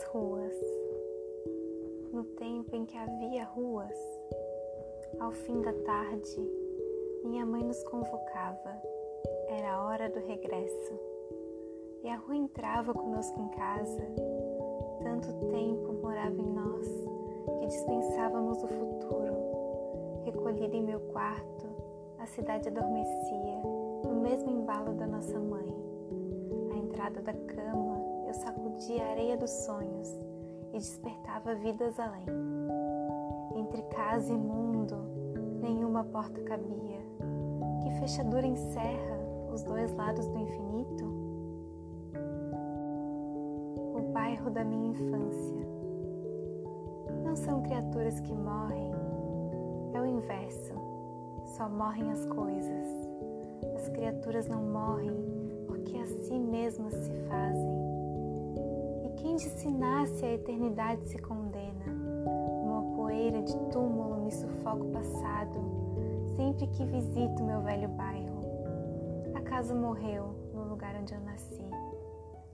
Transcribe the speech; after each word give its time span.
das 0.00 0.04
ruas. 0.04 0.54
No 2.12 2.24
tempo 2.24 2.74
em 2.74 2.84
que 2.86 2.96
havia 2.96 3.44
ruas, 3.44 3.94
ao 5.18 5.30
fim 5.30 5.60
da 5.60 5.72
tarde, 5.72 6.50
minha 7.24 7.44
mãe 7.44 7.62
nos 7.62 7.82
convocava. 7.84 8.82
Era 9.48 9.74
a 9.74 9.84
hora 9.84 10.08
do 10.08 10.18
regresso. 10.20 10.98
E 12.02 12.08
a 12.08 12.16
rua 12.16 12.36
entrava 12.36 12.94
conosco 12.94 13.40
em 13.40 13.48
casa. 13.48 14.06
Tanto 15.02 15.28
tempo 15.50 15.92
morava 16.02 16.40
em 16.40 16.50
nós 16.50 16.88
que 17.58 17.66
dispensávamos 17.66 18.62
o 18.62 18.68
futuro. 18.68 20.22
Recolhida 20.24 20.76
em 20.76 20.82
meu 20.82 21.00
quarto, 21.12 21.66
a 22.18 22.26
cidade 22.26 22.68
adormecia 22.68 23.62
no 24.04 24.20
mesmo 24.20 24.50
embalo 24.50 24.94
da 24.94 25.06
nossa 25.06 25.38
mãe. 25.38 25.74
A 26.72 26.76
entrada 26.76 27.20
da 27.20 27.32
cama 27.32 27.99
a 28.88 29.10
areia 29.10 29.36
dos 29.36 29.50
sonhos 29.50 30.08
e 30.72 30.78
despertava 30.78 31.54
vidas 31.54 32.00
além. 32.00 32.24
Entre 33.54 33.82
casa 33.82 34.32
e 34.32 34.36
mundo, 34.36 34.96
nenhuma 35.60 36.02
porta 36.04 36.40
cabia. 36.40 36.98
Que 37.82 37.90
fechadura 38.00 38.46
encerra 38.46 39.18
os 39.52 39.62
dois 39.64 39.92
lados 39.92 40.26
do 40.28 40.38
infinito? 40.38 41.04
O 43.94 44.12
bairro 44.14 44.50
da 44.50 44.64
minha 44.64 44.92
infância. 44.92 45.68
Não 47.22 47.36
são 47.36 47.62
criaturas 47.62 48.18
que 48.20 48.32
morrem, 48.32 48.92
é 49.92 50.00
o 50.00 50.06
inverso. 50.06 50.72
Só 51.44 51.68
morrem 51.68 52.10
as 52.10 52.24
coisas. 52.24 52.86
As 53.76 53.90
criaturas 53.90 54.48
não 54.48 54.62
morrem 54.62 55.14
porque 55.66 55.98
a 55.98 56.06
si 56.06 56.38
mesmas. 56.38 56.94
E 59.40 59.42
quem 59.42 59.54
de 59.54 59.58
si 59.58 59.70
nasce 59.70 60.24
a 60.26 60.34
eternidade 60.34 61.08
se 61.08 61.18
condena. 61.18 61.86
Uma 62.62 62.94
poeira 62.94 63.42
de 63.42 63.56
túmulo 63.70 64.22
me 64.22 64.30
sufoca 64.30 64.84
o 64.84 64.90
passado 64.90 65.58
sempre 66.36 66.66
que 66.66 66.84
visito 66.84 67.42
meu 67.42 67.62
velho 67.62 67.88
bairro. 67.88 68.40
Acaso 69.34 69.74
morreu 69.74 70.34
no 70.52 70.64
lugar 70.64 70.94
onde 70.94 71.14
eu 71.14 71.20
nasci. 71.20 71.64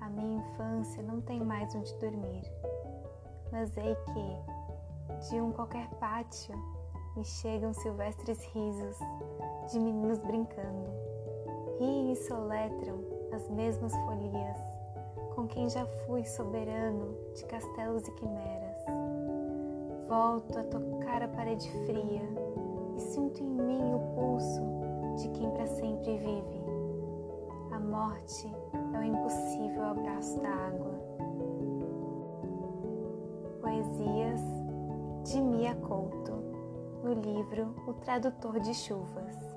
A 0.00 0.08
minha 0.08 0.38
infância 0.38 1.04
não 1.04 1.20
tem 1.20 1.40
mais 1.40 1.72
onde 1.72 1.94
dormir. 1.98 2.42
Mas 3.52 3.76
ei 3.76 3.94
que, 3.94 5.28
de 5.28 5.40
um 5.40 5.52
qualquer 5.52 5.88
pátio, 6.00 6.54
me 7.16 7.24
chegam 7.24 7.72
silvestres 7.72 8.44
risos 8.46 8.98
de 9.70 9.78
meninos 9.78 10.18
brincando. 10.18 10.90
Riem 11.78 12.10
e 12.10 12.16
soletram 12.16 12.98
as 13.32 13.48
mesmas 13.50 13.94
folias 13.98 14.81
quem 15.52 15.68
já 15.68 15.84
fui 16.06 16.24
soberano 16.24 17.14
de 17.34 17.44
castelos 17.44 18.06
e 18.08 18.12
quimeras. 18.12 18.76
Volto 20.08 20.58
a 20.58 20.64
tocar 20.64 21.22
a 21.22 21.28
parede 21.28 21.70
fria 21.86 22.22
e 22.96 23.00
sinto 23.00 23.42
em 23.42 23.48
mim 23.48 23.94
o 23.94 24.00
pulso 24.14 24.62
de 25.16 25.28
quem 25.30 25.50
para 25.50 25.66
sempre 25.66 26.16
vive. 26.16 26.62
A 27.70 27.78
morte 27.78 28.50
é 28.94 28.98
o 28.98 29.02
impossível 29.02 29.84
abraço 29.84 30.40
da 30.40 30.48
água. 30.48 30.92
Poesias 33.60 34.40
de 35.24 35.40
Mia 35.40 35.74
Couto, 35.76 36.32
no 37.02 37.12
livro 37.12 37.74
O 37.86 37.92
Tradutor 37.94 38.58
de 38.60 38.74
Chuvas. 38.74 39.51